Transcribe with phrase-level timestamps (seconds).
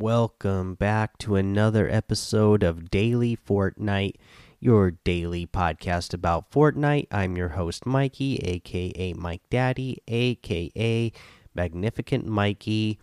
[0.00, 4.14] welcome back to another episode of Daily Fortnite,
[4.60, 7.08] your daily podcast about Fortnite.
[7.10, 11.10] I'm your host, Mikey, aka Mike Daddy, aka
[11.52, 13.00] Magnificent Mikey.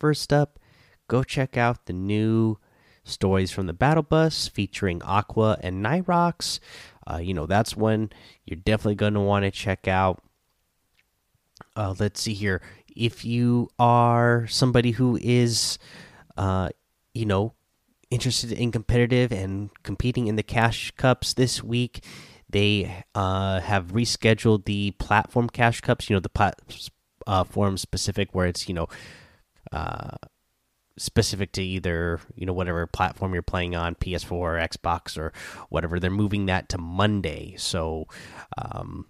[0.00, 0.58] First up,
[1.06, 2.58] go check out the new
[3.04, 6.58] stories from the Battle Bus featuring Aqua and Nightrox.
[7.08, 8.10] Uh, you know, that's one
[8.44, 10.20] you're definitely going to want to check out.
[11.76, 12.62] Uh, let's see here.
[12.96, 15.78] If you are somebody who is,
[16.36, 16.68] uh,
[17.14, 17.54] you know,
[18.10, 22.04] interested in competitive and competing in the cash cups this week,
[22.48, 26.08] they uh, have rescheduled the platform cash cups.
[26.08, 28.88] You know, the platform uh, specific where it's you know
[29.72, 30.16] uh,
[30.96, 35.32] specific to either you know whatever platform you're playing on ps4 or xbox or
[35.68, 35.98] whatever.
[35.98, 37.54] They're moving that to monday.
[37.58, 38.06] So
[38.56, 39.06] um,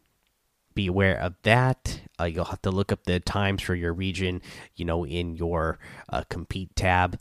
[0.74, 4.41] be aware of that uh, you'll have to look up the times for your region
[4.75, 5.78] you know in your
[6.09, 7.19] uh, compete tab.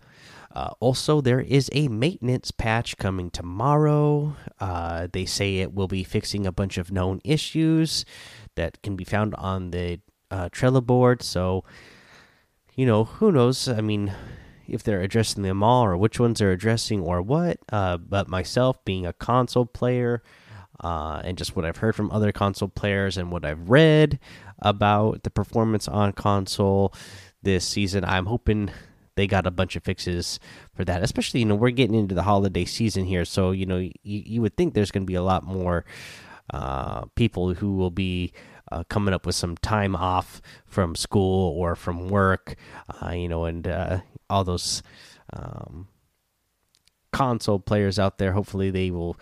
[0.53, 4.35] Uh, also there is a maintenance patch coming tomorrow.
[4.59, 8.05] Uh, they say it will be fixing a bunch of known issues
[8.55, 9.99] that can be found on the
[10.31, 11.21] uh, trello board.
[11.21, 11.63] So
[12.73, 13.67] you know who knows?
[13.67, 14.13] I mean
[14.67, 17.59] if they're addressing them all or which ones they're addressing or what.
[17.71, 20.23] Uh, but myself, being a console player,
[20.81, 24.19] uh, and just what I've heard from other console players and what I've read
[24.59, 26.93] about the performance on console
[27.43, 28.71] this season, I'm hoping
[29.15, 30.39] they got a bunch of fixes
[30.73, 31.03] for that.
[31.03, 34.41] Especially, you know, we're getting into the holiday season here, so you know, you, you
[34.41, 35.85] would think there's going to be a lot more
[36.53, 38.33] uh, people who will be
[38.71, 42.55] uh, coming up with some time off from school or from work,
[43.01, 44.83] uh, you know, and uh, all those
[45.33, 45.87] um,
[47.11, 48.33] console players out there.
[48.33, 49.17] Hopefully, they will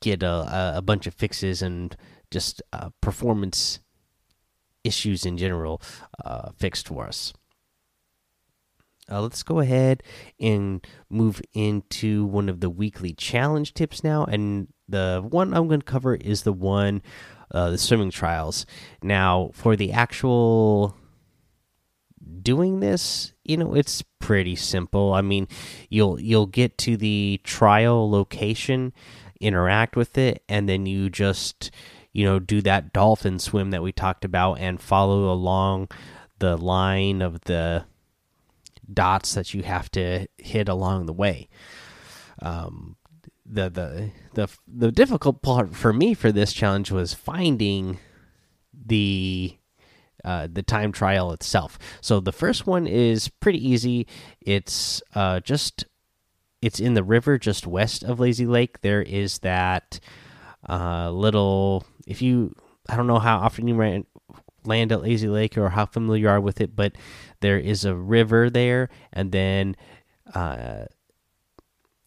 [0.00, 1.96] get a, a bunch of fixes and
[2.30, 3.80] just uh, performance
[4.84, 5.80] issues in general
[6.24, 7.32] uh, fixed for us.
[9.10, 10.02] Uh, let's go ahead
[10.38, 14.24] and move into one of the weekly challenge tips now.
[14.24, 17.02] And the one I'm going to cover is the one,
[17.50, 18.66] uh, the swimming trials.
[19.02, 20.96] Now, for the actual
[22.42, 25.12] doing this, you know, it's pretty simple.
[25.12, 25.48] I mean,
[25.88, 28.92] you'll you'll get to the trial location,
[29.40, 31.72] interact with it, and then you just
[32.12, 35.88] you know do that dolphin swim that we talked about and follow along
[36.38, 37.84] the line of the
[38.92, 41.48] dots that you have to hit along the way.
[42.42, 42.96] Um,
[43.46, 47.98] the the the the difficult part for me for this challenge was finding
[48.72, 49.56] the
[50.24, 51.78] uh, the time trial itself.
[52.00, 54.06] So the first one is pretty easy.
[54.40, 55.86] It's uh, just
[56.62, 58.80] it's in the river just west of Lazy Lake.
[58.80, 60.00] There is that
[60.68, 61.84] uh, little.
[62.10, 62.54] If you,
[62.88, 64.04] I don't know how often you ran,
[64.64, 66.92] land at Lazy Lake or how familiar you are with it, but
[67.40, 69.76] there is a river there, and then
[70.34, 70.84] uh,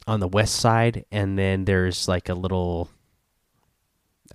[0.05, 2.89] on the west side, and then there's like a little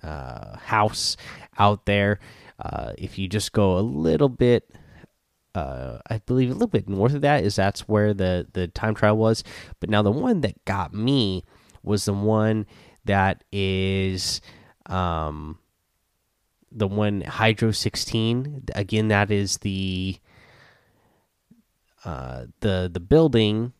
[0.03, 1.15] uh, house
[1.57, 2.19] out there
[2.59, 4.69] uh, if you just go a little bit,
[5.55, 8.95] uh, I believe a little bit north of that is that's where the the time
[8.95, 9.43] trial was.
[9.79, 11.43] But now the one that got me
[11.83, 12.65] was the one
[13.05, 14.41] that is
[14.89, 15.59] um,
[16.71, 18.65] the one Hydro 16.
[18.75, 20.17] Again, that is the
[22.03, 23.73] uh, the the building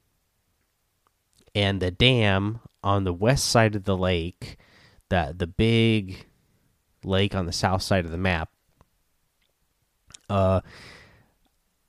[1.55, 4.57] and the dam on the west side of the lake.
[5.09, 6.27] That the big
[7.03, 8.49] lake on the south side of the map
[10.29, 10.61] uh,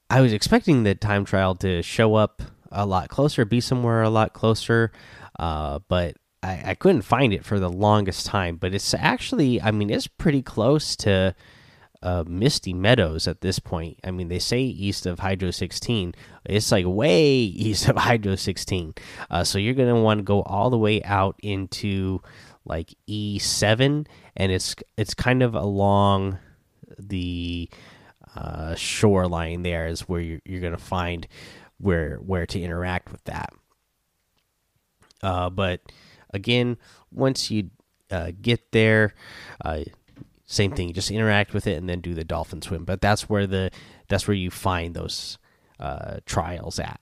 [0.09, 2.43] I was expecting the time trial to show up
[2.73, 4.93] a lot closer, be somewhere a lot closer,
[5.39, 8.57] uh, but I, I couldn't find it for the longest time.
[8.57, 11.35] But it's actually, I mean, it's pretty close to
[12.03, 13.99] uh, Misty Meadows at this point.
[14.05, 16.15] I mean, they say east of Hydro 16.
[16.47, 18.95] It's like way east of Hydro 16.
[19.31, 22.21] Uh, so you're going to want to go all the way out into
[22.65, 26.39] like E7, and it's it's kind of along
[26.99, 27.69] the
[28.37, 31.27] uh, shoreline there is where you're, you're going to find
[31.79, 33.53] where where to interact with that.
[35.23, 35.81] Uh, but
[36.33, 36.77] again,
[37.13, 37.71] once you
[38.11, 39.15] uh, get there,
[39.65, 39.81] uh,
[40.47, 40.89] same thing.
[40.89, 42.85] You just interact with it and then do the dolphin swim.
[42.85, 43.71] But that's where the
[44.09, 45.39] that's where you find those
[45.79, 47.01] uh, trials at.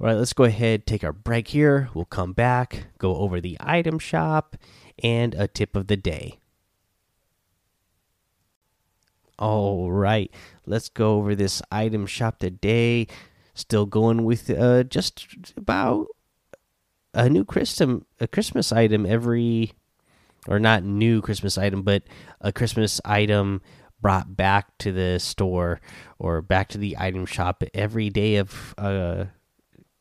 [0.00, 1.90] All right, let's go ahead take our break here.
[1.92, 4.56] We'll come back, go over the item shop,
[5.02, 6.38] and a tip of the day.
[9.38, 10.30] All right,
[10.66, 13.08] let's go over this item shop today.
[13.54, 16.06] Still going with uh, just about
[17.14, 19.72] a new Christmas a Christmas item every,
[20.48, 22.02] or not new Christmas item, but
[22.40, 23.60] a Christmas item
[24.00, 25.80] brought back to the store
[26.18, 29.26] or back to the item shop every day of uh,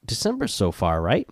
[0.05, 1.29] December so far, right?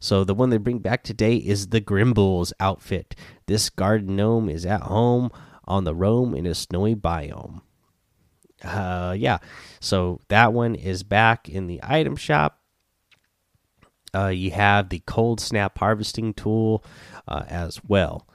[0.00, 3.14] So the one they bring back today is the Grimbles outfit.
[3.46, 5.30] This garden gnome is at home
[5.64, 7.62] on the roam in a snowy biome.
[8.64, 9.38] Uh, yeah,
[9.80, 12.60] so that one is back in the item shop.
[14.14, 16.84] Uh, you have the cold snap harvesting tool
[17.26, 18.26] uh, as well.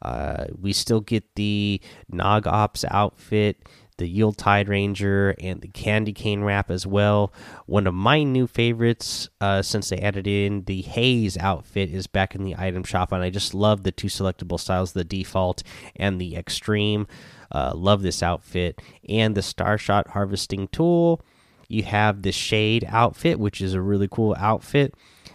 [0.00, 1.80] Uh, we still get the
[2.10, 3.68] Nog Ops outfit,
[3.98, 7.32] the Yuletide Ranger, and the Candy Cane wrap as well.
[7.66, 12.34] One of my new favorites uh, since they added in the Haze outfit is back
[12.34, 15.62] in the item shop, and I just love the two selectable styles the default
[15.96, 17.06] and the extreme.
[17.50, 21.20] Uh, love this outfit and the Star Shot harvesting tool.
[21.68, 24.94] You have the Shade outfit, which is a really cool outfit.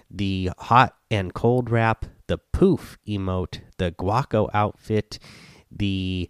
[0.10, 5.20] The Hot and Cold wrap, the Poof emote, the Guaco outfit,
[5.72, 6.30] the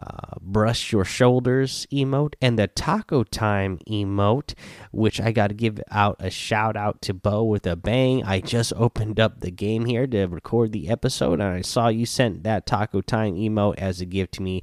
[0.00, 4.54] uh, brush your shoulders emote and the taco time emote
[4.92, 8.38] which i got to give out a shout out to bo with a bang i
[8.38, 12.44] just opened up the game here to record the episode and i saw you sent
[12.44, 14.62] that taco time emote as a gift to me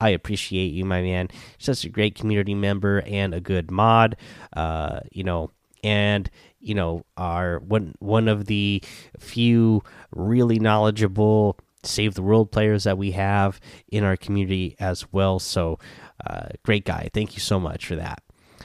[0.00, 1.28] I appreciate you, my man.
[1.58, 4.16] Such a great community member and a good mod.
[4.52, 6.30] Uh, you know, and
[6.60, 8.82] you know, are one one of the
[9.18, 9.82] few
[10.14, 15.38] really knowledgeable save the world players that we have in our community as well.
[15.38, 15.78] So,
[16.24, 17.10] uh, great guy.
[17.12, 18.22] Thank you so much for that.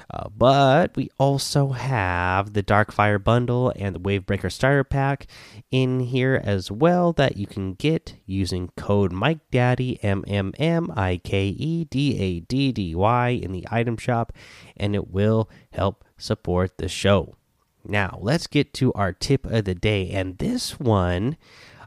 [0.09, 5.27] Uh, but we also have the Darkfire bundle and the Wavebreaker starter pack
[5.69, 10.91] in here as well that you can get using code Mike Daddy M M M
[10.95, 14.31] I K E D A D D Y in the item shop,
[14.77, 17.35] and it will help support the show.
[17.83, 21.35] Now let's get to our tip of the day, and this one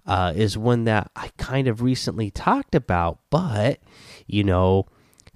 [0.07, 3.81] uh, is one that I kind of recently talked about, but
[4.27, 4.87] you know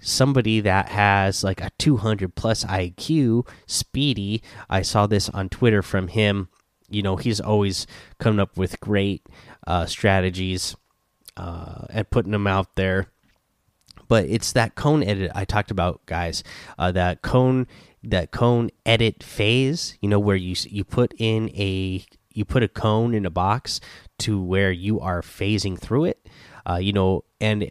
[0.05, 4.43] somebody that has like a 200 plus IQ, Speedy.
[4.69, 6.49] I saw this on Twitter from him.
[6.89, 7.87] You know, he's always
[8.19, 9.27] coming up with great
[9.67, 10.77] uh, strategies
[11.37, 13.09] uh, and putting them out there.
[14.07, 16.45] But it's that cone edit I talked about, guys.
[16.79, 17.67] Uh, that cone,
[18.03, 19.97] that cone edit phase.
[20.03, 23.81] You know, where you you put in a you put a cone in a box
[24.19, 26.29] to where you are phasing through it.
[26.69, 27.71] Uh, you know, and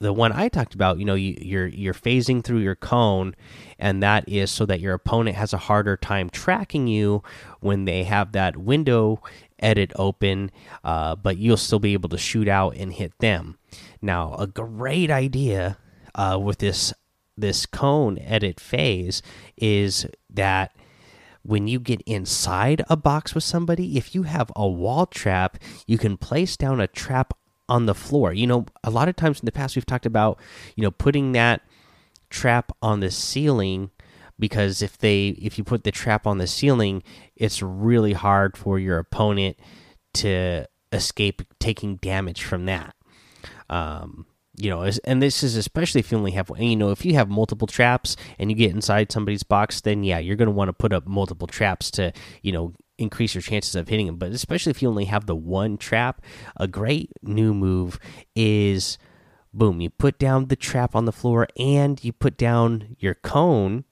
[0.00, 3.34] the one I talked about, you know, you, you're you're phasing through your cone,
[3.78, 7.22] and that is so that your opponent has a harder time tracking you
[7.60, 9.22] when they have that window
[9.58, 10.50] edit open,
[10.84, 13.58] uh, but you'll still be able to shoot out and hit them.
[14.00, 15.76] Now, a great idea
[16.14, 16.94] uh, with this
[17.36, 19.22] this cone edit phase
[19.56, 20.74] is that
[21.42, 25.98] when you get inside a box with somebody, if you have a wall trap, you
[25.98, 27.34] can place down a trap
[27.70, 28.32] on the floor.
[28.34, 30.38] You know, a lot of times in the past we've talked about,
[30.74, 31.62] you know, putting that
[32.28, 33.90] trap on the ceiling
[34.38, 37.02] because if they if you put the trap on the ceiling,
[37.36, 39.56] it's really hard for your opponent
[40.14, 42.94] to escape taking damage from that.
[43.68, 44.26] Um,
[44.56, 46.62] you know, and this is especially if you only have, one.
[46.62, 50.18] you know, if you have multiple traps and you get inside somebody's box, then yeah,
[50.18, 52.12] you're going to want to put up multiple traps to,
[52.42, 54.16] you know, increase your chances of hitting them.
[54.16, 56.22] But especially if you only have the one trap,
[56.56, 57.98] a great new move
[58.36, 58.98] is
[59.52, 63.84] boom, you put down the trap on the floor and you put down your cone,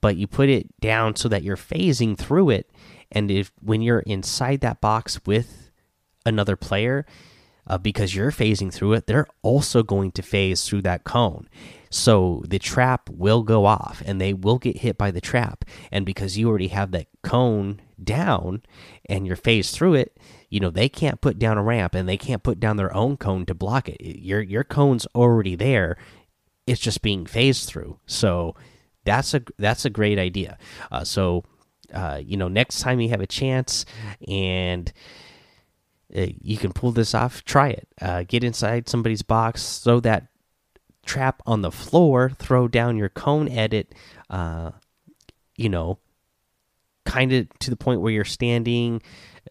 [0.00, 2.70] but you put it down so that you're phasing through it.
[3.10, 5.70] And if when you're inside that box with
[6.24, 7.04] another player,
[7.66, 11.48] uh, because you're phasing through it, they're also going to phase through that cone.
[11.90, 15.64] So the trap will go off and they will get hit by the trap.
[15.90, 18.62] And because you already have that cone down
[19.06, 22.16] and you're phased through it, you know, they can't put down a ramp and they
[22.16, 24.00] can't put down their own cone to block it.
[24.00, 25.96] Your your cone's already there.
[26.66, 27.98] It's just being phased through.
[28.06, 28.54] So
[29.04, 30.58] that's a that's a great idea.
[30.90, 31.44] Uh, so
[31.92, 33.84] uh, you know, next time you have a chance
[34.28, 34.92] and
[36.16, 37.88] uh, you can pull this off, try it.
[38.00, 40.28] Uh, get inside somebody's box, throw that
[41.04, 43.94] trap on the floor, throw down your cone edit,
[44.28, 44.70] uh,
[45.56, 45.98] you know,
[47.04, 49.02] kind of to the point where you're standing,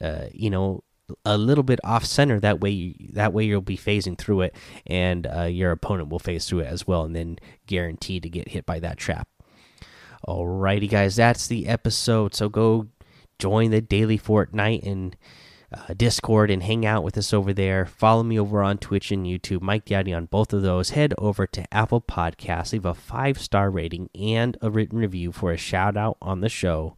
[0.02, 0.84] uh, you know,
[1.26, 2.40] a little bit off center.
[2.40, 6.20] That way, you, that way you'll be phasing through it, and uh, your opponent will
[6.20, 9.28] phase through it as well, and then guaranteed to get hit by that trap.
[10.28, 12.36] Alrighty, guys, that's the episode.
[12.36, 12.88] So go
[13.40, 15.16] join the daily Fortnite and
[15.72, 17.86] uh, Discord and hang out with us over there.
[17.86, 20.92] Follow me over on Twitch and YouTube, Mike Daddy on both of those.
[20.92, 25.52] Head over to Apple Podcasts, leave a five star rating and a written review for
[25.52, 26.98] a shout out on the show.